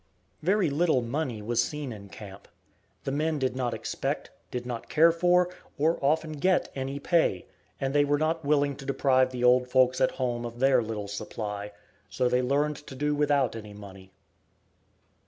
Very 0.41 0.71
little 0.71 1.03
money 1.03 1.43
was 1.43 1.63
seen 1.63 1.91
in 1.93 2.09
camp. 2.09 2.47
The 3.03 3.11
men 3.11 3.37
did 3.37 3.55
not 3.55 3.75
expect, 3.75 4.31
did 4.49 4.65
not 4.65 4.89
care 4.89 5.11
for, 5.11 5.53
or 5.77 6.03
often 6.03 6.31
get 6.31 6.71
any 6.73 6.97
pay, 6.97 7.45
and 7.79 7.93
they 7.93 8.03
were 8.03 8.17
not 8.17 8.43
willing 8.43 8.75
to 8.77 8.85
deprive 8.87 9.29
the 9.29 9.43
old 9.43 9.67
folks 9.67 10.01
at 10.01 10.13
home 10.13 10.43
of 10.43 10.57
their 10.57 10.81
little 10.81 11.07
supply, 11.07 11.71
so 12.09 12.27
they 12.27 12.41
learned 12.41 12.77
to 12.87 12.95
do 12.95 13.13
without 13.13 13.55
any 13.55 13.73
money. 13.73 14.11